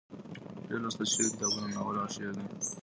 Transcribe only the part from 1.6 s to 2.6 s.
ناول او شعر دي.